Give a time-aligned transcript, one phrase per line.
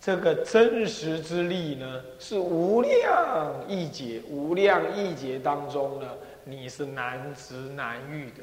[0.00, 6.08] 这个真实之力呢，是无量义劫，无量义劫当中呢，
[6.42, 8.42] 你是难执难遇的，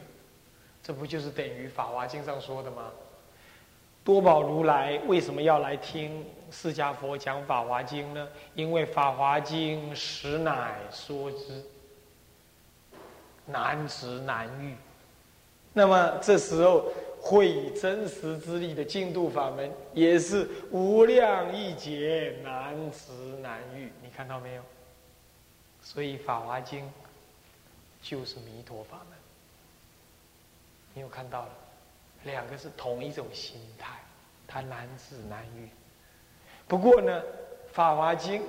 [0.84, 2.92] 这不就是等于《法华经》上说的吗？
[4.04, 8.28] 多宝如来为什么要来听释迦佛讲《法华经》呢？
[8.54, 11.64] 因为《法华经》实乃说之，
[13.48, 14.76] 难执难遇。
[15.74, 16.86] 那么这时候。
[17.28, 23.92] 会以真实之力的净度法门，也是无量义劫难持难遇。
[24.02, 24.64] 你看到没有？
[25.82, 26.86] 所以《法华经》
[28.02, 29.18] 就是弥陀法门。
[30.94, 31.50] 你有看到了？
[32.24, 34.00] 两个是同一种心态，
[34.48, 35.68] 它难持难遇。
[36.66, 37.22] 不过呢，
[37.74, 38.42] 《法华经》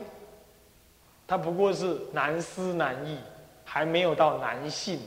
[1.27, 3.19] 它不过是难思难译，
[3.65, 5.01] 还没有到难信。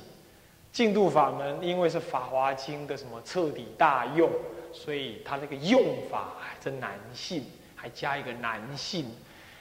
[0.72, 4.30] 净度法门，因为是《法华经》的什么彻底大用，
[4.72, 9.06] 所以它那个用法还真难信，还加一个难信，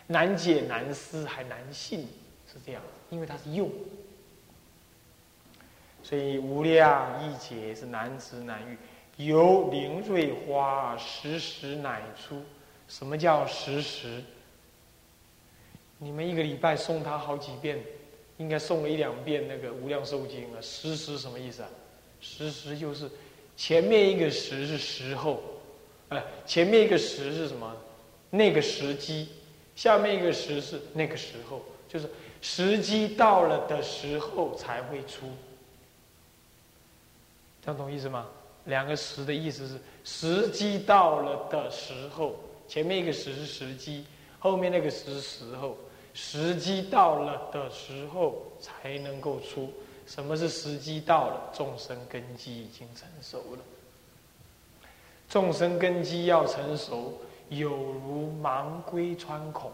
[0.06, 2.08] 难解难思还难信，
[2.46, 2.80] 是这样。
[3.10, 3.68] 因为它是用，
[6.00, 8.78] 所以无量易解是难知难遇，
[9.16, 12.40] 由灵瑞花时时乃出。
[12.86, 14.22] 什么叫时时？
[15.98, 17.80] 你们一个礼拜送他好几遍。
[18.40, 21.68] 应该诵了一两遍那个《无量寿经》啊，时时什么意思啊？
[22.22, 23.06] 时时就是
[23.54, 25.42] 前面一个时是时候，
[26.08, 27.76] 哎，前面一个时是什么？
[28.30, 29.28] 那个时机，
[29.76, 32.08] 下面一个时是那个时候，就是
[32.40, 35.26] 时机到了的时候才会出，
[37.62, 38.26] 这样懂意思吗？
[38.64, 44.06] 两个时的意思是时机到了的时候，前面一个时是时机，
[44.38, 45.76] 后面那个时是时候。
[46.14, 49.72] 时机到了的时候才能够出。
[50.06, 51.52] 什么是时机到了？
[51.54, 53.62] 众生根基已经成熟了。
[55.28, 57.14] 众生根基要成熟，
[57.48, 59.70] 有如盲龟穿孔，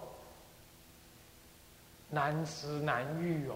[2.10, 3.54] 难知难遇哦。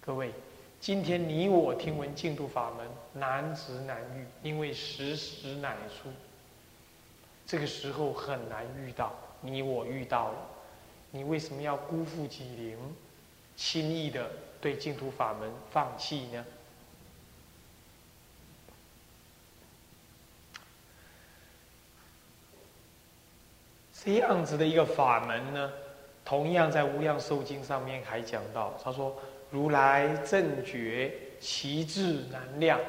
[0.00, 0.32] 各位，
[0.80, 6.08] 今天你我听闻净土法门，难知难遇，因为时时乃出。
[7.46, 10.38] 这个时候很难遇到，你我遇到了。
[11.10, 12.78] 你为什么要辜负己灵，
[13.56, 16.44] 轻易的对净土法门放弃呢？
[24.02, 25.72] 这样子的一个法门呢，
[26.24, 29.14] 同样在《无量寿经》上面还讲到，他说
[29.50, 32.80] ：“如来正觉，其智难量。”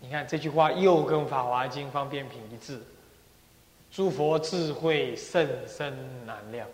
[0.00, 2.80] 你看这句话又跟《法华经》方便品一致，
[3.92, 6.66] 诸佛智慧甚深难量。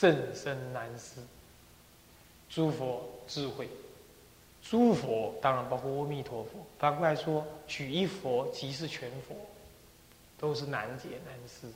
[0.00, 1.20] 甚深难思，
[2.50, 3.68] 诸佛智慧，
[4.60, 6.50] 诸佛当然包括阿弥陀佛。
[6.80, 9.36] 反过来说，取一佛即是全佛，
[10.36, 11.68] 都是难解难思。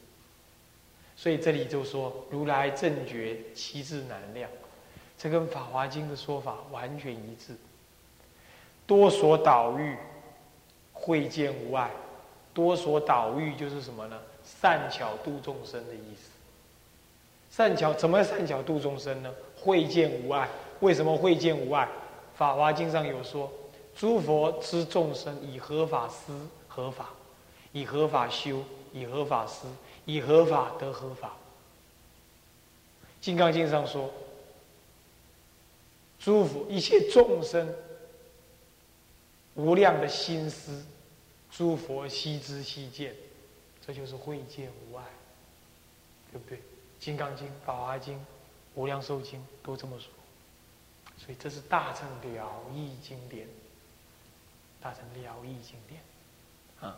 [1.17, 4.51] 所以这里就说如来正觉，其智难量，
[5.17, 7.55] 这跟《法华经》的说法完全一致。
[8.84, 9.97] 多所导遇，
[10.93, 11.91] 会见无碍。
[12.53, 14.21] 多所导遇就是什么呢？
[14.45, 16.31] 善巧度众生的意思。
[17.59, 19.35] 善巧怎么善巧度众生呢？
[19.57, 20.49] 会见无碍。
[20.79, 21.89] 为什么会见无碍？
[22.37, 23.51] 法华经上有说：
[23.97, 26.33] 诸佛知众生以合法思
[26.69, 27.11] 合法，
[27.73, 29.67] 以合法修，以合法思，
[30.05, 31.37] 以合法得合法。
[33.21, 34.09] 金刚经上说：
[36.21, 37.75] 诸佛一切众生
[39.57, 40.87] 无量的心思，
[41.51, 43.17] 诸佛悉知悉见，
[43.85, 45.03] 这就是慧见无碍，
[46.31, 46.59] 对不对？
[47.00, 48.14] 《金刚经》《法华经》
[48.75, 50.10] 《无量寿经》都这么说，
[51.16, 53.47] 所以这是大乘了义经典，
[54.81, 56.00] 大乘了义经典
[56.81, 56.97] 啊。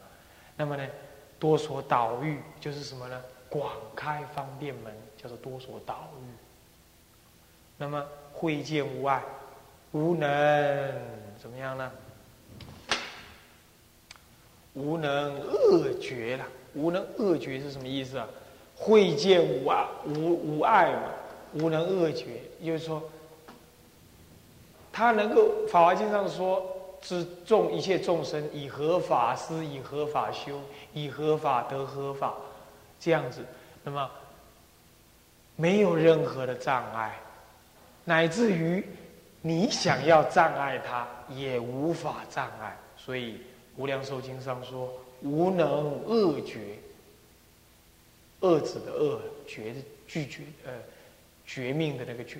[0.56, 0.86] 那么呢，
[1.38, 3.22] 多所导欲就是什么呢？
[3.48, 6.24] 广开方便门，叫做多所导欲。
[7.78, 9.22] 那么会见无碍，
[9.92, 10.28] 无能
[11.38, 11.92] 怎么样呢？
[14.74, 16.46] 无能恶绝了。
[16.74, 18.28] 无能恶绝是什么意思啊？
[18.82, 21.10] 会见无碍，无无碍嘛，
[21.52, 23.02] 无能恶绝，就是说，
[24.90, 26.64] 他能够《法华经》上说，
[27.02, 30.62] 是众一切众生以合法施，以合法修，
[30.94, 32.34] 以合法得合法，
[32.98, 33.44] 这样子，
[33.84, 34.10] 那么
[35.56, 37.20] 没有任何的障碍，
[38.06, 38.82] 乃至于
[39.42, 42.74] 你想要障碍他，也无法障碍。
[42.96, 43.34] 所以
[43.76, 44.90] 《无量寿经》上说，
[45.20, 46.58] 无能恶绝。
[48.40, 50.72] 遏止的遏，绝的拒绝，呃，
[51.46, 52.38] 绝命的那个绝，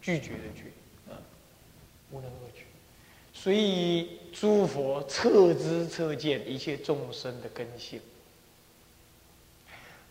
[0.00, 0.64] 拒绝的绝，
[1.12, 1.18] 啊，
[2.10, 2.64] 无能恶绝。
[3.32, 8.00] 所以诸佛彻知彻见一切众生的根性，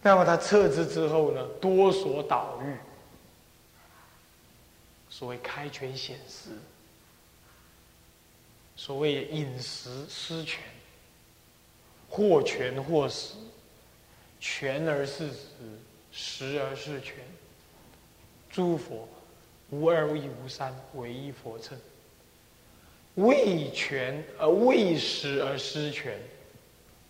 [0.01, 2.75] 那么他撤资之后呢，多所岛屿，
[5.09, 6.49] 所谓开权显实，
[8.75, 10.63] 所谓饮食失权，
[12.09, 13.35] 或权或实，
[14.39, 15.35] 权而是实，
[16.11, 17.15] 实而是权。
[18.49, 19.07] 诸佛
[19.69, 21.77] 无二亦无三，唯一佛称。
[23.15, 26.17] 为权而为实而失权，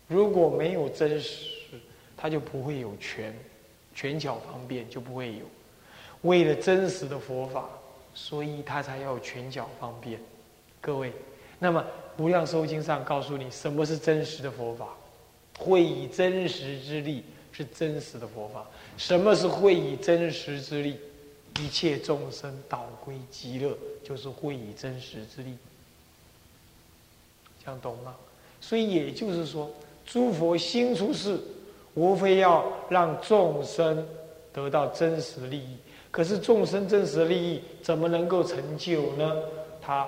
[0.07, 1.45] 如果没有真实，
[2.17, 3.33] 他就不会有权，
[3.93, 5.45] 权巧方便就不会有。
[6.23, 7.69] 为了真实的佛法，
[8.13, 10.19] 所以他才要权巧方便。
[10.81, 11.13] 各位，
[11.59, 11.85] 那么
[12.21, 14.87] 《无量寿经》上告诉你，什么是真实的佛法？
[15.59, 18.65] 会以真实之力是真实的佛法。
[18.97, 20.97] 什么是会以真实之力？
[21.59, 25.57] 一切众生导归极乐，就是会以真实之力。
[27.63, 28.15] 这样懂吗？
[28.61, 29.69] 所以也就是说，
[30.05, 31.37] 诸佛心出世，
[31.95, 34.07] 无非要让众生
[34.53, 35.75] 得到真实利益。
[36.11, 39.35] 可是众生真实的利益怎么能够成就呢？
[39.81, 40.07] 他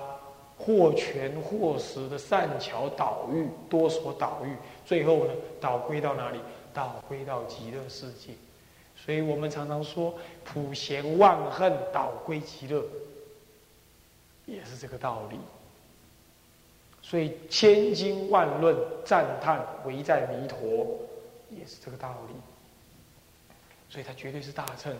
[0.64, 4.54] 或权或实的善巧导育，多所导育，
[4.86, 6.38] 最后呢，导归到哪里？
[6.72, 8.32] 导归到极乐世界。
[8.96, 10.14] 所以我们常常说，
[10.44, 12.84] 普贤万恨导归极乐，
[14.46, 15.36] 也是这个道理。
[17.02, 21.00] 所以千经万论赞叹唯在弥陀，
[21.50, 22.34] 也是这个道理。
[23.90, 24.96] 所以它绝对是大乘。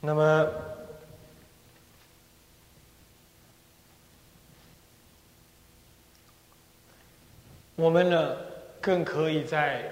[0.00, 0.50] 那么，
[7.76, 8.36] 我们呢，
[8.80, 9.84] 更可以在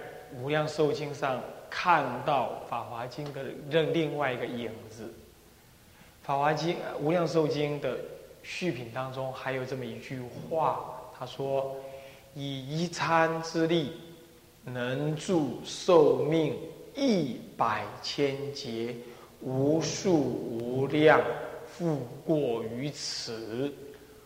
[0.43, 1.41] 无量寿经上
[1.71, 5.13] 看到法华经的另另外一个影子。
[6.23, 7.97] 法华经、无量寿经的。
[8.47, 10.21] 续品当中还有这么一句
[10.51, 11.75] 话，他说
[12.37, 13.95] ：“以一餐之力，
[14.65, 16.55] 能助寿命
[16.95, 18.95] 一百千劫，
[19.41, 21.23] 无数无量，
[21.67, 23.73] 复过于此。”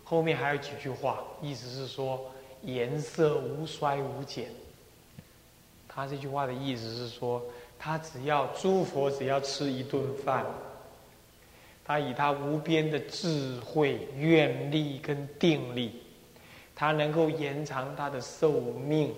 [0.02, 2.28] 后面还有几句话，意思是说
[2.62, 4.48] 颜色无衰无减。
[5.88, 7.42] 他这句话的意思是说，
[7.78, 10.44] 他只要诸佛只要吃一顿饭。
[11.84, 16.02] 他以他无边的智慧、愿力跟定力，
[16.76, 19.14] 他能够延长他的寿命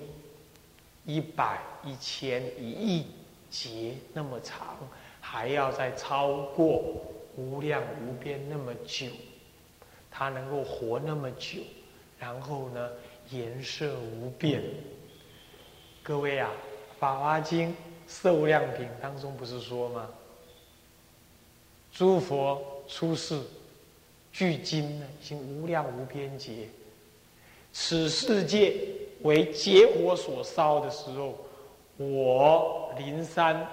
[1.05, 3.07] 一百、一千、一亿
[3.51, 4.77] 劫那么长，
[5.21, 6.81] 还要再超过
[7.37, 9.09] 无量无边那么久，
[10.09, 11.59] 他能够活那么久，
[12.21, 12.89] 然后呢，
[13.31, 14.63] 颜色无变。
[16.03, 16.51] 各位啊，
[16.99, 17.69] 《法华经》
[18.09, 20.09] 寿量品当中不是说吗？
[21.93, 23.41] 诸佛出世，
[24.33, 26.69] 距今呢已经无量无边劫。
[27.73, 28.81] 此世界
[29.23, 31.39] 为劫火所烧的时候，
[31.99, 33.65] 我灵山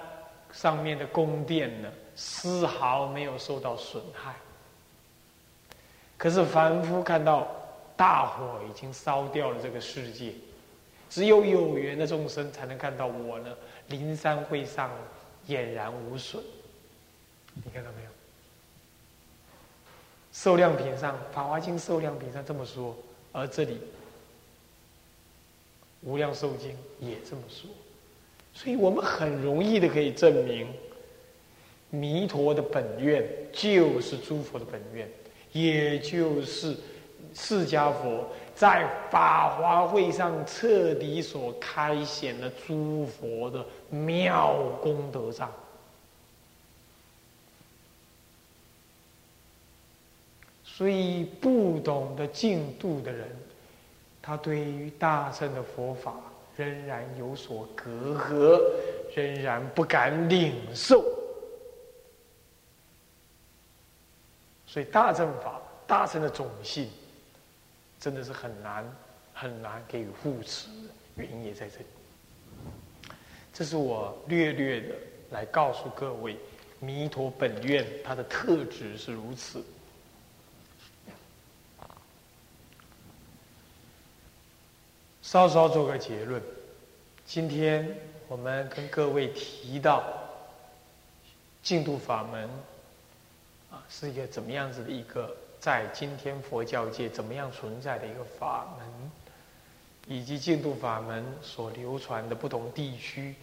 [0.52, 4.36] 上面的宫殿呢，丝毫没有受到损害。
[6.16, 7.48] 可是凡夫看到
[7.98, 10.32] 大火已经烧掉了这个世界，
[11.10, 13.52] 只有有缘的众生才能看到我呢，
[13.88, 14.88] 灵山会上
[15.48, 16.40] 俨然无损。
[17.54, 18.08] 你看到没有？
[20.32, 22.96] 受量品上，《法华经》受量品上这么说，
[23.32, 23.74] 而这里
[26.02, 26.70] 《无量寿经》
[27.00, 27.68] 也这么说，
[28.54, 30.68] 所以我们很容易的可以证明，
[31.90, 35.10] 弥陀的本愿就是诸佛的本愿，
[35.50, 36.76] 也就是
[37.40, 45.48] 释迦佛在法华会上彻底所开显了诸佛的妙功德藏。
[50.64, 53.28] 所以，不懂得净度的人，
[54.22, 56.14] 他对于大乘的佛法
[56.56, 58.60] 仍然有所隔阂，
[59.14, 61.04] 仍然不敢领受。
[64.66, 66.88] 所以，大乘法、大乘的种性，
[68.00, 68.84] 真的是很难、
[69.34, 70.68] 很难给予护持。
[71.16, 71.86] 原因也在这里。
[73.52, 74.94] 这是我略略的
[75.30, 76.36] 来告诉各位，
[76.78, 79.64] 弥陀本愿它的特质是如此。
[85.20, 86.40] 稍稍做个结论。
[87.26, 87.94] 今天
[88.28, 90.02] 我们跟各位提到
[91.62, 92.48] 净土法门
[93.70, 99.10] 啊，是一个怎么样子的一个在今天佛教界怎么样存在的一个法门，
[100.06, 103.34] 以及净土法门所流传的不同地区，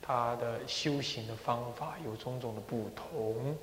[0.00, 3.56] 它的修行的方法有种种的不同。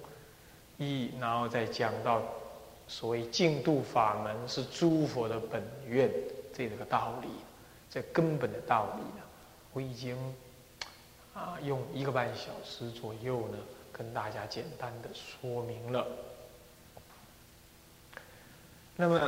[0.77, 2.21] 一，然后再讲到
[2.87, 6.11] 所谓净土法门是诸佛的本愿
[6.53, 7.29] 这个道理。
[7.89, 9.23] 这根本的道理呢，
[9.71, 10.17] 我已经
[11.33, 13.57] 啊用一个半小时左右呢，
[13.91, 16.05] 跟大家简单的说明了。
[18.95, 19.21] 那么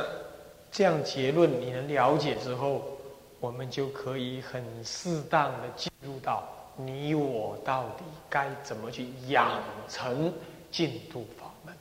[0.72, 2.98] 这样结论你能了解之后，
[3.38, 10.32] 我们就可以很适当的进入到你我到底该怎么去养成
[10.70, 11.74] 净土法门，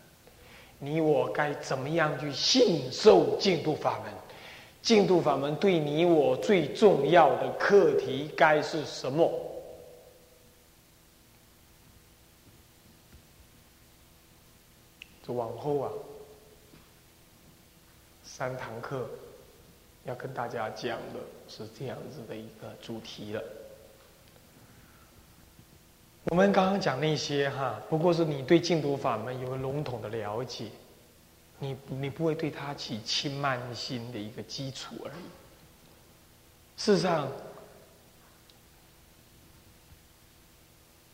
[0.80, 4.12] 你我该怎么样去信受净土法门。
[4.82, 9.32] 净土法门对你我最重要的课题该是什么？
[15.28, 15.92] 往后啊，
[18.38, 19.10] 三堂课
[20.06, 23.44] 要跟大家讲的是这样子的一个主题了。
[26.26, 30.68] 我们刚刚讲那些哈，不过是你对净土法门有个笼统的了解。
[31.58, 35.24] 你你不会对他起轻慢心的一个基础而已。
[36.80, 37.32] 事实上，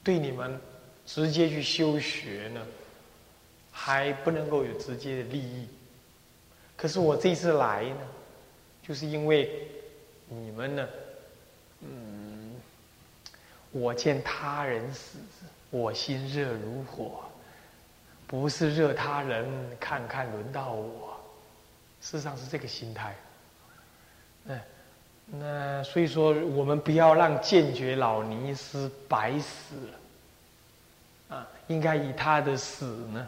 [0.04, 0.60] 对你们
[1.06, 2.62] 直接去修学呢，
[3.72, 5.70] 还不能够有直接的利益。
[6.84, 7.98] 可是我这次来呢，
[8.86, 9.70] 就是因为
[10.28, 10.86] 你们呢，
[11.80, 12.56] 嗯，
[13.72, 15.18] 我见他人死，
[15.70, 17.24] 我心热如火。
[18.28, 19.48] 不是热他人，
[19.80, 21.18] 看看轮到我，
[22.02, 23.16] 事实上是这个心态。
[24.48, 24.60] 嗯，
[25.28, 29.76] 那所以说，我们不要让剑绝老尼斯白死
[31.30, 33.26] 了，啊，应该以他的死呢，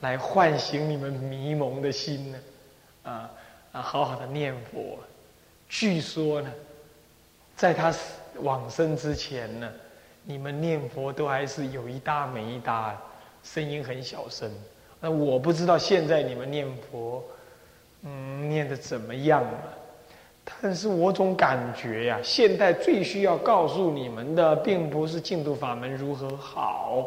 [0.00, 2.38] 来唤醒你们迷蒙的心呢，
[3.02, 3.30] 啊
[3.72, 4.98] 啊，好好的念佛。
[5.68, 6.50] 据说呢，
[7.56, 7.94] 在他
[8.40, 9.70] 往生之前呢，
[10.24, 13.00] 你们念佛都还是有一搭没一搭。
[13.42, 14.52] 声音很小声，
[15.00, 17.24] 那我不知道现在你们念佛，
[18.02, 19.58] 嗯，念的怎么样了？
[20.60, 27.06] 但是我总感觉呀，现在最需要告诉你们的，并不是净土法门如何好，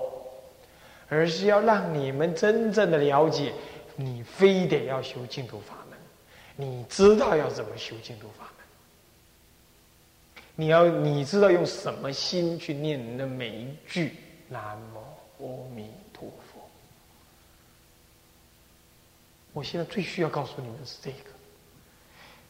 [1.08, 3.54] 而是要让你们真正的了解，
[3.96, 5.76] 你非得要修净土法，
[6.56, 8.66] 你知道要怎么修净土法门，
[10.56, 14.16] 你要你知道用什么心去念你的每一句
[14.50, 15.00] 南无
[15.44, 16.62] 阿弥陀佛。
[19.52, 21.30] 我现在最需要告诉你们的是这个，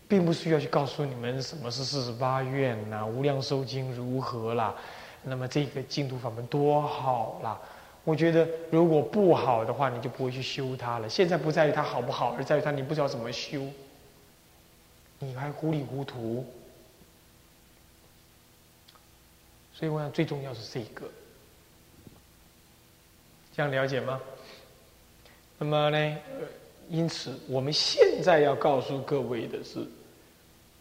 [0.08, 4.76] 并不需要去告诉你们什么是四十八愿呐，无量寿经如何啦，
[5.24, 7.60] 那么这个净土法门多好啦。
[8.04, 11.08] 我觉得如果不好的话，你就不会去修它了。
[11.08, 13.66] 现在不在于它好不好，而在于它你不知道怎么修，
[15.25, 16.46] 你还糊里糊涂。
[19.74, 21.10] 所以我想最重要是这个，
[23.56, 24.22] 这样了解吗？
[25.58, 26.18] 那么呢？
[26.89, 29.88] 因此，我们现在要告诉各位的是，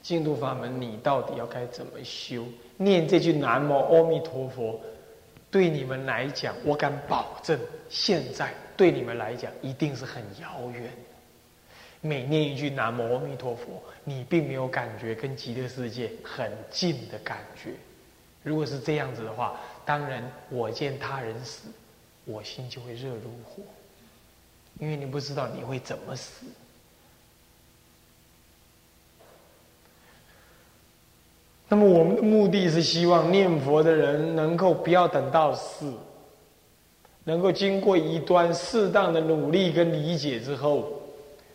[0.02, 2.44] 净土法门，你到底要该怎么修？
[2.76, 4.80] 念这句南无阿弥陀佛，
[5.50, 7.58] 对你们来讲，我敢保证，
[7.88, 10.92] 现在对你们来讲一定是很遥远。
[12.04, 17.70] 每念一句南无阿弥陀佛，你并没有感觉跟极乐世界很近的感觉。
[18.42, 21.68] 如果是这样子的话，当然我见他人死，
[22.24, 23.62] 我心就会热如火。
[24.80, 26.46] 因为你不知道你会怎么死，
[31.68, 35.92] 那么我们的目的是希望念佛的人能够不要等到死，
[37.22, 41.01] 能够经过一段适当的努力跟理解之后，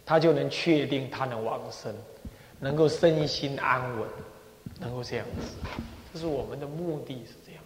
[0.07, 1.93] 他就能确定他能往生，
[2.59, 4.09] 能够身心安稳，
[4.79, 5.69] 能够这样子，
[6.11, 7.61] 这是我们的目的是这样。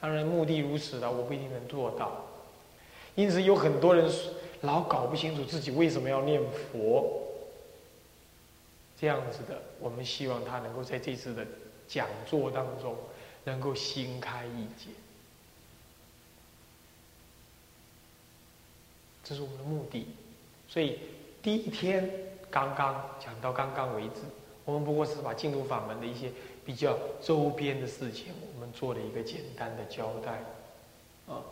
[0.00, 2.24] 当然，目的如此的，我不一定能做到。
[3.14, 4.08] 因此，有很多人。
[4.62, 7.18] 老搞不清楚自己为什么要念佛，
[9.00, 11.46] 这样子的，我们希望他能够在这次的
[11.88, 12.94] 讲座当中，
[13.44, 14.90] 能够心开意解，
[19.24, 20.06] 这是我们的目的。
[20.68, 20.98] 所以
[21.42, 22.08] 第一天
[22.50, 24.20] 刚刚讲到刚刚为止，
[24.64, 26.30] 我们不过是把净土法门的一些
[26.64, 30.32] 比较周边的事情，我们做了一个简单的交代，
[31.26, 31.42] 啊，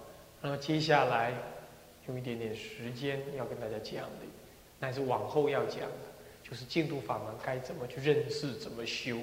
[0.41, 1.33] 那么接下来。
[2.07, 4.25] 用一点点时间要跟大家讲的，
[4.81, 5.93] 乃是往后要讲的，
[6.43, 9.19] 就是净土法门该怎么去认识，怎么修。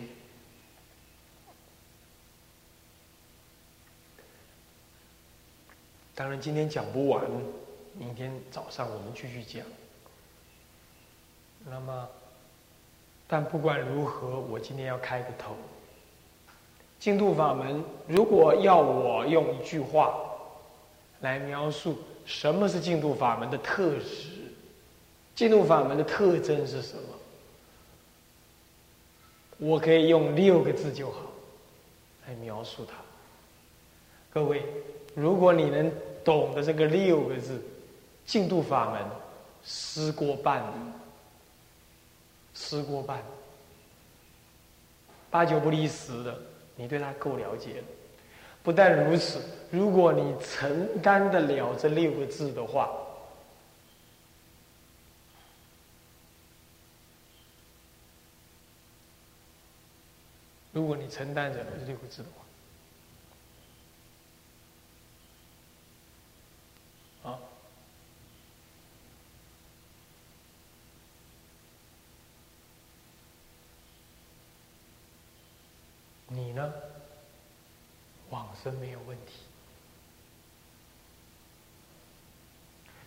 [6.14, 7.26] 当然今天讲不完，
[7.96, 9.66] 明天早上我们继续讲。
[11.70, 12.08] 那么，
[13.28, 15.56] 但不管如何，我今天要开个头。
[17.00, 20.16] 净土法门，如果要我用一句话
[21.22, 21.98] 来描述。
[22.26, 24.32] 什么是净土法门的特质？
[25.36, 27.04] 净土法门的特征是什么？
[29.58, 31.22] 我可以用六个字就好，
[32.28, 32.96] 来描述它。
[34.34, 34.64] 各位，
[35.14, 35.92] 如果你能
[36.24, 37.62] 懂得这个六个字，
[38.26, 39.04] 净土法门，
[39.64, 40.92] 思过半理，
[42.56, 43.22] 吃过半，
[45.30, 46.40] 八九不离十的，
[46.76, 47.84] 你对他够了解了。
[48.64, 52.90] 不但如此，如果你承担得了这六个字的话，
[60.72, 62.30] 如果你承担着这六个字的
[67.24, 67.40] 话，啊，
[76.28, 76.74] 你呢？
[78.32, 79.34] 往生没有问题，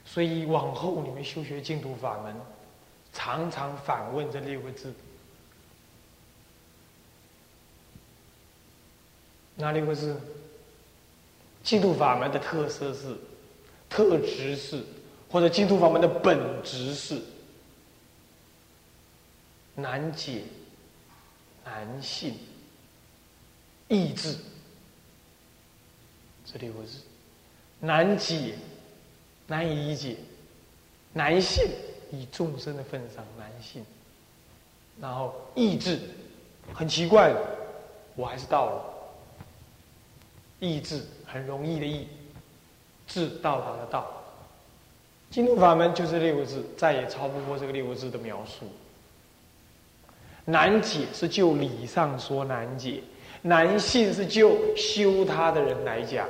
[0.05, 2.35] 所以往后你们修学净土法门，
[3.12, 4.93] 常常反问这六个字。
[9.57, 10.21] 哪六个字？
[11.64, 13.17] 净土法门的特色是、
[13.90, 14.85] 特质是，
[15.28, 17.21] 或者净土法门的本质是
[19.75, 20.45] 难解、
[21.64, 22.38] 难信、
[23.88, 24.38] 意志。
[26.50, 27.00] 这六个字
[27.81, 28.55] 难解、
[29.47, 30.17] 难以理解、
[31.12, 31.67] 难信，
[32.11, 33.85] 以众生的份上难信。
[35.00, 36.00] 然后意志
[36.73, 37.40] 很奇怪的，
[38.17, 38.85] 我还是到了。
[40.59, 42.09] 意志很容易的意，
[43.07, 44.11] 志到达的到。
[45.31, 48.67] 净土法门就这六个字，再也超不过这个六个字的描述。
[50.47, 53.02] 难解是就理上说难解。
[53.43, 56.28] 难信是就修他的人来讲，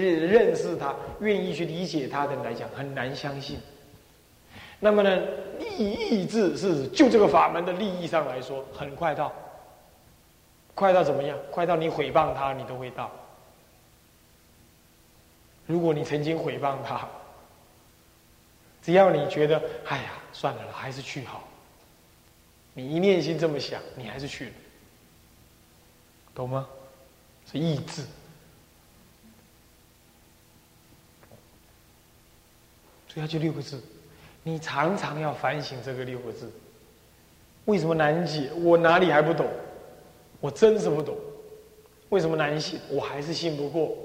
[0.00, 3.58] 认认识他、愿意去理解他的人来讲，很难相信。
[4.78, 5.22] 那么呢，
[5.58, 9.32] 利益志是就这个法门的利益上来说，很快到，
[10.74, 11.38] 快到怎么样？
[11.50, 13.10] 快到你毁谤他，你都会到。
[15.66, 17.08] 如果你曾经毁谤他，
[18.82, 21.42] 只要你觉得哎呀，算了了，还是去好。
[22.74, 24.52] 你一念心这么想，你还是去了。
[26.34, 26.68] 懂吗？
[27.50, 28.02] 是意志，
[33.16, 33.80] 所以它就六个字。
[34.42, 36.50] 你常常要反省这个六个字，
[37.64, 38.50] 为什么难解？
[38.62, 39.46] 我哪里还不懂？
[40.38, 41.16] 我真是不懂。
[42.10, 42.78] 为什么难信？
[42.90, 43.96] 我还是信不过。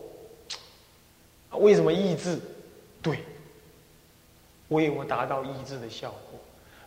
[1.60, 2.39] 为什么意志？
[3.02, 3.19] 对，
[4.69, 6.39] 我有没有达到意志的效果？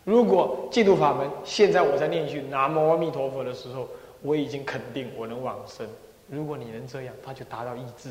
[0.03, 3.87] 如果净土法门，现在我在念句南无阿弥陀佛的时候。
[4.21, 5.87] 我已经肯定我能往生。
[6.29, 8.09] 如果你能这样，他就达到意志，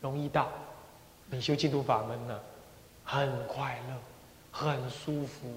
[0.00, 0.48] 容易到。
[1.28, 2.38] 你修净土法门呢，
[3.10, 3.96] 很快乐，
[4.52, 5.48] 很舒服。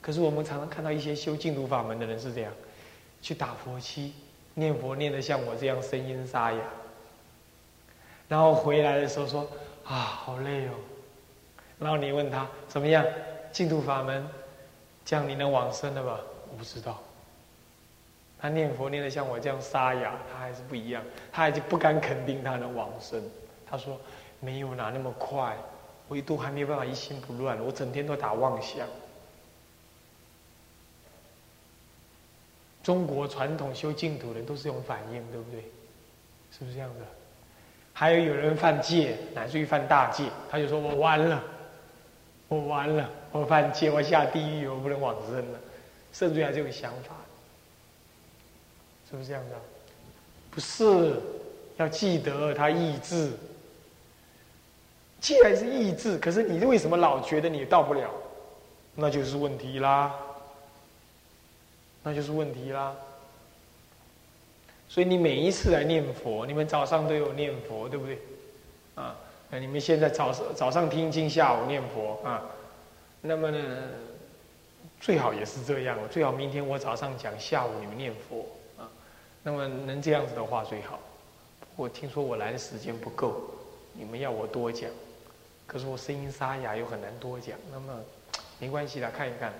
[0.00, 2.52] 可是我们常常看到一些修净土法门的人是这样，
[3.22, 4.14] 去打佛七，
[4.54, 6.58] 念佛念得像我这样声音沙哑，
[8.26, 9.48] 然后回来的时候说
[9.84, 10.72] 啊好累哦。
[11.78, 13.04] 然后你问他怎么样，
[13.52, 14.26] 净土法门，
[15.04, 16.18] 这样你能往生了吧？
[16.50, 17.00] 我不知道。
[18.40, 23.22] 他念佛念的像我这样沙哑，他还是不一样，他还是不敢肯定他能往生。
[23.70, 23.96] 他说
[24.40, 25.56] ：“没有哪那么快，
[26.10, 28.84] 我一度还没有办法一心不乱，我整天都打妄想。”
[32.82, 35.60] 中国传统修净土的人都是这种反应，对不对？
[36.50, 37.04] 是不是这样的？
[37.92, 41.44] 还有有人犯戒，乃至于犯大戒，他就说我完了，
[42.48, 45.60] 我完了，我犯戒，我下地狱，我不能往生了，
[46.12, 47.14] 甚至于这种想法。
[49.08, 49.56] 是不是这样的？
[50.50, 51.20] 不是，
[51.76, 53.30] 要记得他意志。
[55.20, 58.10] 既然是意志，可是你为什么老觉得你到不了？
[58.94, 60.14] 那就是问题啦。
[62.02, 62.96] 那就是问题啦。
[64.88, 68.18] 所以你每一次来念佛，你们早上都有念佛，对不对？
[68.94, 69.14] 啊，
[69.50, 72.42] 那你们现在早上早上听经，下午念佛啊。
[73.20, 73.58] 那么呢，
[75.00, 75.98] 最好也是这样。
[76.10, 78.46] 最好明天我早上讲，下午你们念佛
[78.78, 78.88] 啊。
[79.42, 80.98] 那么能这样子的话最好。
[81.76, 83.42] 我听说我来的时间不够，
[83.92, 84.90] 你们要我多讲，
[85.70, 87.56] 可是我声音沙哑又很难多讲。
[87.70, 87.94] 那么
[88.58, 89.52] 没关系的，看一看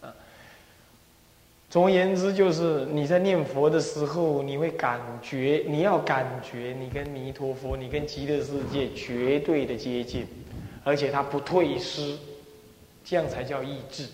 [0.00, 0.12] 啊。
[1.70, 10.26] 总而言之，就是你在念佛的时候，你会感觉，你要感觉你跟弥陀佛、你跟极乐世界绝对的接近，
[10.82, 12.18] 而且它不退失，
[13.04, 14.08] 这样才叫意志。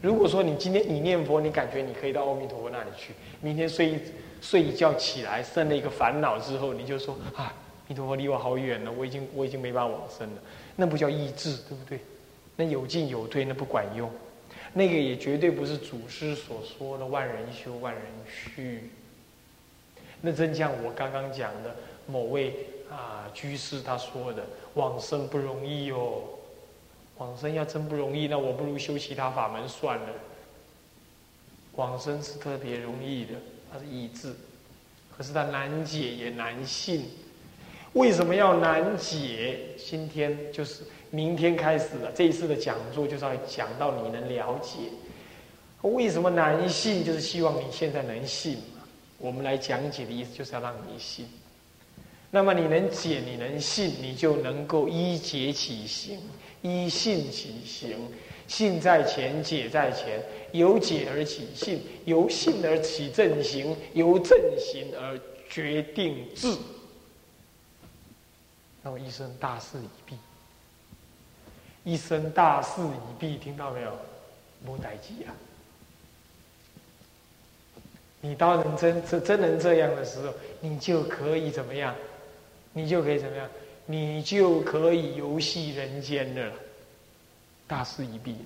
[0.00, 3.98] 如果说你今天你念佛，你感觉你可以到阿弥陀佛那里去，明天睡一。
[4.40, 7.52] 睡一觉起来生了一个烦恼之后，你就说啊，
[7.86, 10.40] 弥陀佛离我好远了，我已经我已经没办法往生了，
[10.76, 12.00] 那不叫意志，对不对？
[12.56, 14.10] 那有进有退，那不管用，
[14.74, 18.90] 那个也绝对不是祖师所说的万人修万人去。
[20.20, 21.74] 那真像我刚刚讲的
[22.06, 22.54] 某位
[22.90, 26.24] 啊居士他说的，往生不容易哦，
[27.16, 30.08] 往生要真不容易，那我不如修其他法门算了。
[31.76, 33.32] 往生是特别容易的，
[33.72, 34.34] 它是意志，
[35.16, 37.08] 可是它难解也难信。
[37.94, 39.58] 为什么要难解？
[39.76, 44.78] 今天就是明天开始了，这一次的讲座就是要讲到你能了解。
[45.82, 47.04] 为什么难信？
[47.04, 48.58] 就是希望你现在能信。
[49.18, 51.26] 我们来讲解的意思就是要让你信。
[52.30, 56.18] 那么你能解，你能信，你就能够依解起行，
[56.62, 57.96] 依信起行。
[58.46, 60.22] 信在前，解在前，
[60.52, 66.56] 由解而起信，由信而起正行，由正行而决定智。
[68.82, 70.18] 那么一生大事已毕，
[71.84, 73.96] 一生大事已毕，听到没有？
[74.66, 75.32] 无代机啊！
[78.20, 81.94] 你当能真真真能这样的时候，你就可以怎么样？
[82.72, 83.48] 你就可以怎么样？
[83.86, 86.52] 你就可以游戏人间的了。
[87.66, 88.36] 大事已毕，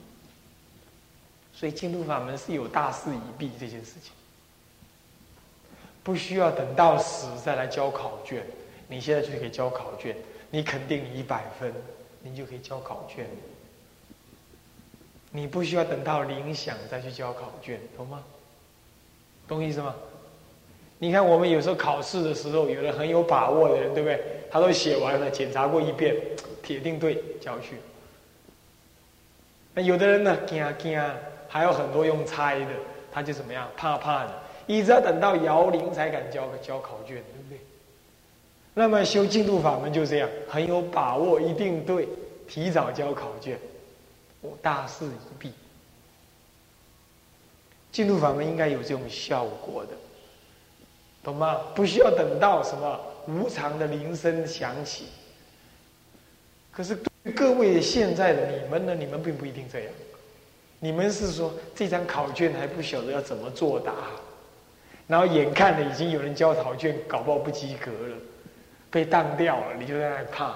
[1.52, 4.12] 所以净土法门是有大事已毕这件事情，
[6.02, 8.46] 不需要等到死再来交考卷。
[8.88, 10.14] 你现在就可以交考卷，
[10.50, 11.72] 你肯定一百分，
[12.22, 13.26] 你就可以交考卷。
[15.30, 18.22] 你不需要等到铃响再去交考卷，懂吗？
[19.48, 19.94] 懂意思吗？
[20.98, 24.20] 你看，我们有时候考试的时候，有的很有把握的人，对不对？
[24.50, 26.16] 他都写完了，检查过一遍，
[26.62, 27.76] 铁定对，交去。
[29.74, 31.02] 那有的人呢，惊惊，
[31.48, 32.66] 还有很多用猜的，
[33.12, 34.32] 他就怎么样，怕怕的，
[34.68, 37.16] 一直要等到摇铃才敢交交考卷，
[38.74, 42.08] 那么修净土法门就这样，很有把握，一定对，
[42.48, 43.56] 提早交考卷，
[44.40, 45.52] 我大事已毕。
[47.92, 49.92] 净土法门应该有这种效果的，
[51.22, 51.60] 懂吗？
[51.74, 55.06] 不需要等到什么无常的铃声响起。
[56.72, 56.98] 可是
[57.36, 58.94] 各位现在的你们呢？
[58.96, 59.88] 你们并不一定这样。
[60.80, 63.94] 你们是说这张考卷还不晓得要怎么作答，
[65.06, 68.16] 然后眼看着已经有人交考卷，搞不好不及格了，
[68.94, 70.54] 被当掉了，你就在那怕。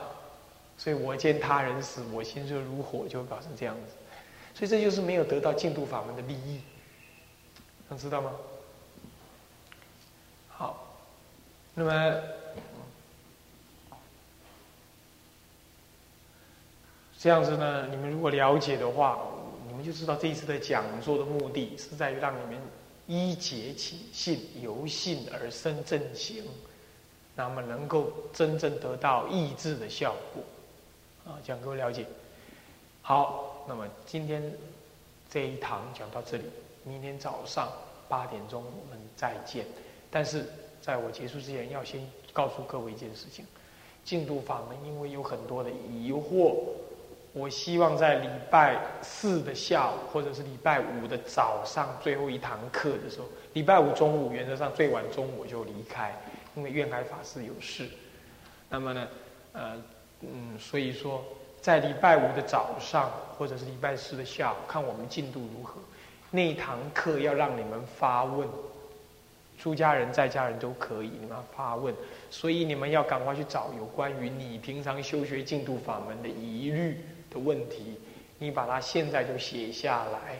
[0.77, 3.97] 所以我见他人死，我心热如火，就会搞成这样子。
[4.55, 6.61] 所以这就是没有得到净土法门的利益。
[7.89, 8.31] 能知道吗？
[10.49, 10.97] 好，
[11.75, 12.15] 那么
[17.19, 17.89] 这样子呢？
[17.91, 19.19] 你们如果了解的话，
[19.67, 22.63] 你们就知道这一次的讲座的目的是在于让你们
[23.09, 26.45] 一解起信，由信而生正行，
[27.39, 30.43] 那么能够真正得到抑制的效果。
[31.25, 32.05] 啊，讲各位了解。
[33.01, 34.43] 好，那么今天
[35.31, 36.43] 这一堂讲到这里。
[36.83, 37.69] 明天早上
[38.09, 39.65] 八点钟我们再见。
[40.11, 40.47] 但是
[40.83, 43.45] 在我结束之前，要先告诉各位一件事情：
[44.05, 46.57] 净土法门因为有很多的疑惑，
[47.33, 56.13] 我希望在礼拜四的下午或者是礼拜五的早上最后一堂课的时候，礼拜五中午原则上最晚中午我就离开，
[56.55, 57.89] 因为愿海法师有事。
[58.69, 59.09] 那么呢，
[59.53, 59.77] 呃，
[60.21, 61.25] 嗯，所以说
[61.61, 65.81] 在礼拜五的早上或者是礼拜四的下午，看我们进度如何。
[66.31, 68.47] 那堂课要让你们发问，
[69.59, 71.95] 出家人在家人都可以，你们发问，
[72.31, 77.99] 所以你们要赶快去找有关于你平常修学净土法门的疑虑的问题，
[78.39, 80.37] 你把它现在就写下来，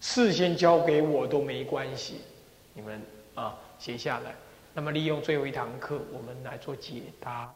[0.00, 2.20] 事先交给我都没关系，
[2.74, 3.00] 你们
[3.34, 4.34] 啊写下来，
[4.74, 7.54] 那么利用最后一堂课，我们来做解答。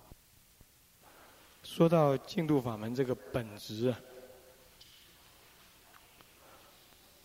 [1.62, 3.98] 说到净土法门这个本质啊。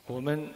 [0.06, 0.52] 我们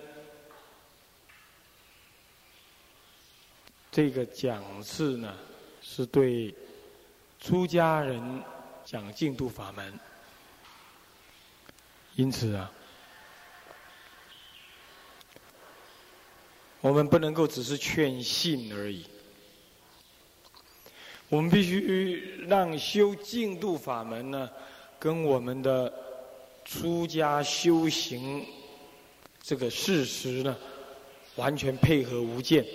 [3.91, 5.38] 这个讲次呢，
[5.82, 6.54] 是对
[7.39, 8.43] 出家人
[8.84, 10.00] 讲净土法门，
[12.15, 12.71] 因此啊，
[16.82, 19.08] 我们不能够只是劝信而已，
[21.36, 24.50] 我们必须让修净度法门呢，
[24.98, 25.93] 跟我们的
[26.63, 28.45] 出家修行。
[29.43, 30.58] 这个事实呢，
[31.36, 32.65] 完全配合无间，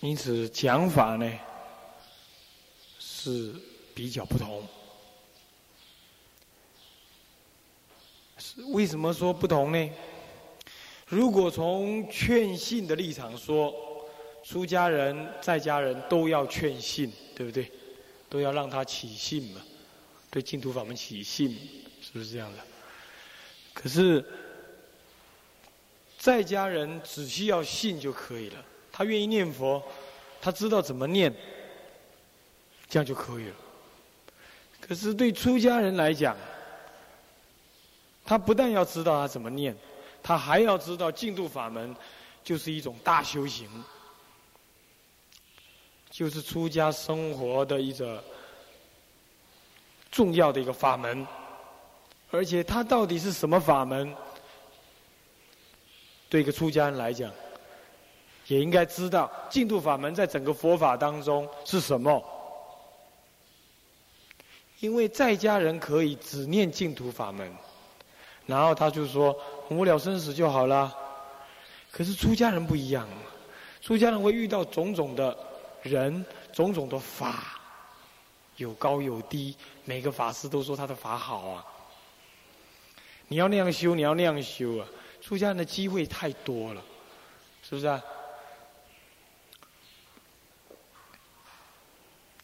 [0.00, 1.32] 因此讲法呢
[2.98, 3.54] 是
[3.94, 4.66] 比较不同。
[8.38, 9.90] 是为什么说不同呢？
[11.06, 13.72] 如果从劝信的立场说，
[14.44, 17.70] 出家人在家人都要劝信，对不对？
[18.28, 19.60] 都要让他起信嘛，
[20.30, 21.50] 对净土法门起信。
[22.02, 22.58] 是不是这样的？
[23.72, 24.22] 可是
[26.18, 28.56] 在家人只需要信就可以了，
[28.90, 29.80] 他愿意念佛，
[30.40, 31.32] 他知道怎么念，
[32.88, 33.54] 这样就可以了。
[34.80, 36.36] 可是对出家人来讲，
[38.24, 39.74] 他不但要知道他怎么念，
[40.22, 41.94] 他还要知道净土法门
[42.42, 43.70] 就是一种大修行，
[46.12, 48.22] 就是出家生活的一个
[50.10, 51.26] 重要的一个法门。
[52.30, 54.14] 而且它到底是什么法门？
[56.28, 57.30] 对一个出家人来讲，
[58.46, 62.22] 也应该知道净土法门在整个佛法当中是什么。
[64.80, 67.50] 因为在家人可以只念净土法门，
[68.46, 69.34] 然后他就说
[69.70, 70.94] 无了生死就好了。
[71.90, 73.08] 可是出家人不一样，
[73.80, 75.36] 出家人会遇到种种的
[75.82, 77.60] 人、种种的法，
[78.56, 81.66] 有高有低，每个法师都说他的法好啊。
[83.28, 84.86] 你要那样修，你要那样修啊！
[85.20, 86.82] 出家人的机会太多了，
[87.62, 88.02] 是不是啊？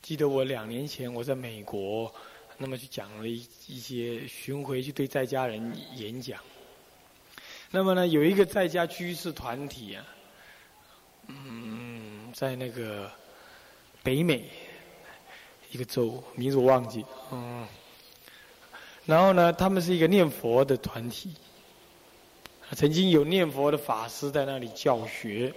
[0.00, 2.10] 记得我两年前我在美国，
[2.56, 6.40] 那么就讲了一一些巡回去对在家人演讲。
[7.70, 10.04] 那么呢，有一个在家居士团体啊，
[11.26, 13.10] 嗯，在那个
[14.08, 14.42] 北美
[15.70, 17.66] 一个州，名字我忘记，嗯。
[19.04, 21.34] 然后呢，他们是一个念佛的团体，
[22.74, 25.52] 曾经有念佛的法师在那里教学，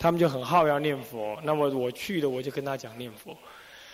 [0.00, 1.38] 他们就很好要念佛。
[1.44, 3.36] 那么我去了，我就跟他讲念佛。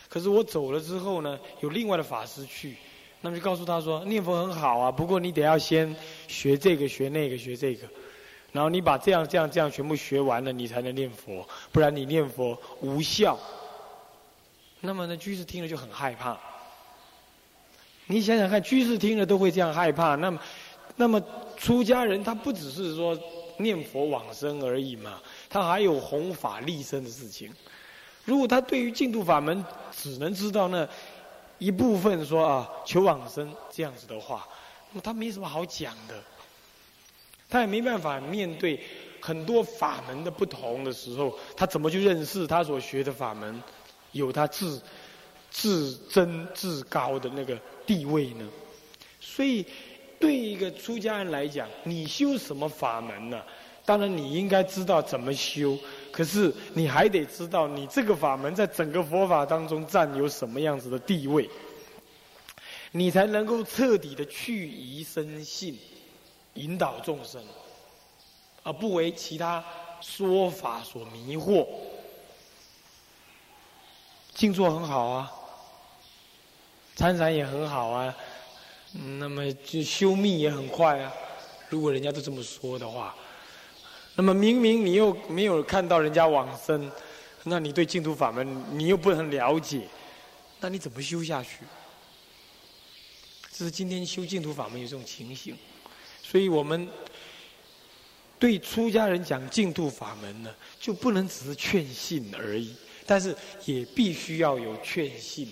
[0.09, 2.75] 可是我走了之后呢，有另外的法师去，
[3.21, 5.95] 那么就告诉他说，念佛很好啊，不过你得要先
[6.29, 7.87] 学这个、学那个、学这个，
[8.53, 13.39] 然后你把这样、这样、这样全部学完了，你才能念佛，不然你念佛无效。
[14.85, 16.37] 那么呢，居士听了就很害怕。
[18.07, 20.17] 你想想看，居士听了都会这样害怕。
[20.17, 20.41] 那么，
[20.97, 21.23] 那么
[21.57, 23.17] 出家人他不只是说
[23.59, 27.51] 念佛往生而已嘛，他还有弘法利生的事情。
[28.25, 30.87] 如果他对于净土法门只能知道那
[31.59, 34.47] 一部分说啊求往生这样子的话，
[34.91, 36.21] 那么他没什么好讲的。
[37.49, 38.81] 他也没办法面对
[39.21, 43.63] 很多法门的不同的时候，他怎么去认识他所学的法门
[44.13, 44.81] 有他自。
[45.55, 48.49] 至真至高的那个地位呢？
[49.21, 49.63] 所以，
[50.19, 53.43] 对一个出家人来讲，你修什么法门呢？
[53.85, 55.79] 当然，你应该知道怎么修。
[56.11, 61.47] 可是，你还得知道你这个法门在整个佛法当中占有什么样子的地位，
[62.93, 65.79] 你才能够彻底的去疑生信，
[66.55, 67.43] 引导众生，
[68.63, 69.63] 而不为其他
[70.01, 71.67] 说法所迷惑。
[74.43, 75.33] 静坐很好啊。
[76.97, 78.13] 参禅也很好啊，
[79.21, 81.13] 那么就修密也很快啊。
[81.69, 83.15] 如果人家都这么说的话，
[84.17, 86.91] 那么明明你又没有看到人家往生，
[87.45, 89.87] 那你对净土法门你又不能了解，
[90.59, 91.61] 那你怎么修下去？
[93.53, 95.57] 这是今天修净土法门有这种情形，
[96.21, 96.89] 所以我们
[98.41, 102.75] 对出家人讲净土法门呢，就不能只是劝信而已，
[103.07, 105.49] 但是也必须要有劝信。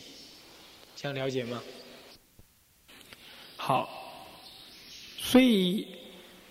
[0.97, 1.63] 想了解吗？
[3.57, 3.89] 好，
[5.19, 5.87] 所以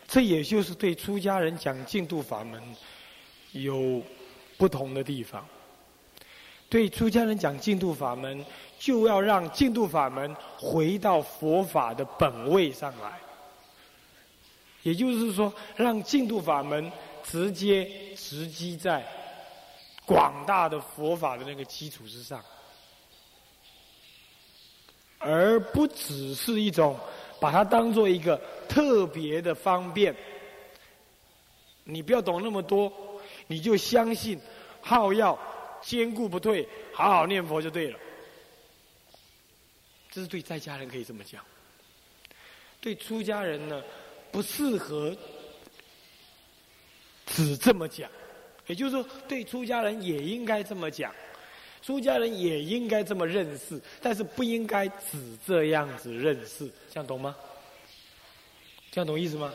[0.08, 2.62] 这也就是对出家人讲净土法门
[3.52, 4.02] 有
[4.58, 5.46] 不同的地方。
[6.70, 8.46] 对出家人讲净土法门，
[8.78, 13.20] 就要让净土法门回到佛法的本位上来，
[14.84, 16.92] 也就是说，让净土法门
[17.24, 19.04] 直接直击在
[20.10, 22.44] 广大的佛法的那个基础之上。
[25.20, 26.98] 而不只是一种
[27.40, 30.16] 把它当做一个特别的方便，
[31.84, 32.92] 你不要懂那么多，
[33.46, 34.40] 你就相信
[34.82, 35.38] 好药
[35.82, 38.00] 坚固不退，好好念佛就对了。
[40.10, 41.46] 这是对在家人可以这么讲，
[42.82, 43.84] 对出家人呢
[44.32, 45.16] 不适合
[47.28, 48.10] 只这么讲，
[48.70, 51.12] 也就是说，对出家人也应该这么讲。
[51.82, 57.36] 出家人也应该这么认识，但是不应该只这样子认识，这样懂吗？
[58.92, 59.52] 这样懂意思吗？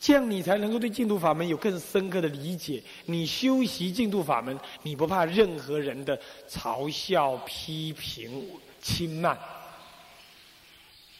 [0.00, 2.82] 这样你才能够对净土法门有更深刻的理解。
[3.04, 6.18] 你修习净土法门，你不怕任何人的
[6.48, 8.44] 嘲笑、批评、
[8.80, 9.38] 轻慢，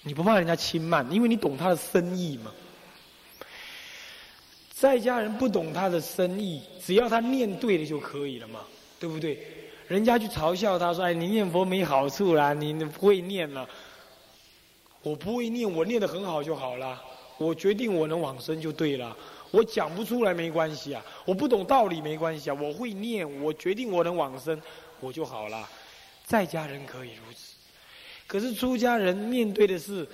[0.03, 2.53] 你不怕人家轻慢，因为你懂他的深意嘛。
[4.79, 8.61] 在家人不懂他的深意，只要他念对了就可以了嘛，
[9.01, 9.39] 对不对？
[9.89, 13.67] 人家去嘲笑他说：“哎，你念佛没好处啦，你不会念了。”
[15.03, 17.01] 我不会念，我念的很好就好了。
[17.39, 19.17] 我决定我能往生就对了。
[19.51, 24.61] 我讲不出来没关系啊，我不懂道理没关系啊，我会念，我决定我能往生，
[25.01, 25.67] 我就好了。
[26.25, 27.55] 在家人可以如此，
[28.27, 30.07] 可是出家人面对的是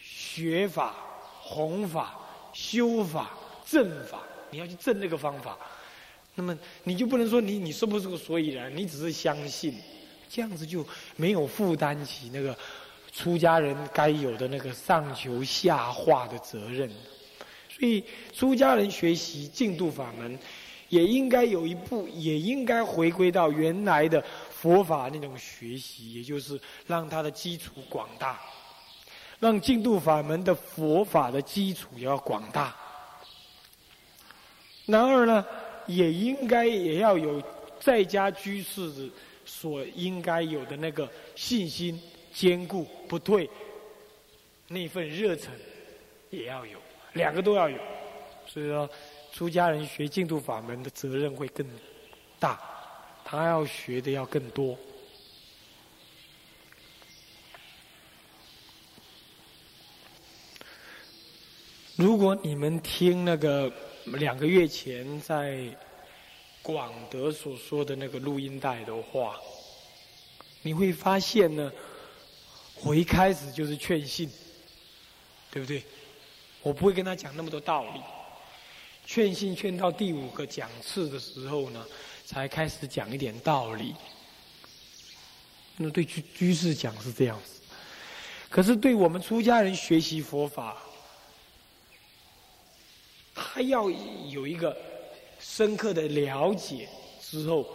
[0.00, 0.94] 学法、
[1.40, 2.20] 弘法、
[2.52, 3.30] 修法、
[3.72, 5.56] 正法，你要去正那个方法，
[6.34, 6.54] 那么
[6.84, 9.74] 你就不能说你你说不出个所以然，你只是相信，
[10.28, 12.54] 这样子就没有负担起那个
[13.10, 16.90] 出家人该有的那个上求下化的责任。
[17.70, 18.04] 所以
[18.34, 20.38] 出家人学习净土法门，
[20.90, 24.22] 也应该有一步，也应该回归到原来的。
[24.62, 28.40] 佛法那种学习，也就是让它的基础广大，
[29.40, 32.72] 让净土法门的佛法的基础也要广大。
[34.86, 35.44] 然而呢，
[35.86, 37.42] 也应该也要有
[37.80, 39.10] 在家居士
[39.44, 42.00] 所应该有的那个信心
[42.32, 43.48] 坚固不退，
[44.68, 45.52] 那份热忱
[46.30, 46.78] 也要有，
[47.12, 47.78] 两个都要有。
[48.46, 48.88] 所以说，
[49.32, 51.66] 出家人学净土法门的责任会更
[52.38, 52.60] 大。
[53.24, 54.76] 他要学的要更多。
[61.96, 63.72] 如果你们听那个
[64.04, 65.64] 两个月前在
[66.62, 69.38] 广德所说的那个录音带的话，
[70.62, 71.72] 你会发现呢，
[72.82, 74.30] 我一开始就是劝信，
[75.50, 75.82] 对不对？
[76.62, 78.00] 我不会跟他讲那么多道理，
[79.04, 81.84] 劝信劝到第五个讲次的时候呢。
[82.24, 83.94] 才开始讲一点道理，
[85.76, 87.60] 那对居居士讲是这样子，
[88.48, 90.80] 可是对我们出家人学习佛法，
[93.34, 93.90] 他要
[94.28, 94.76] 有一个
[95.38, 96.88] 深刻的了解
[97.20, 97.66] 之后，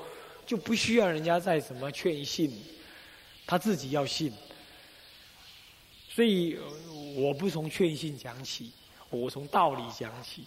[0.45, 2.51] 就不需要人家再怎么劝信，
[3.45, 4.31] 他自己要信。
[6.09, 6.57] 所以
[7.15, 8.71] 我不从劝信讲起，
[9.09, 10.45] 我从道理讲起。